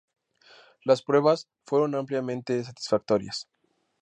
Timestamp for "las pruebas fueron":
0.83-1.93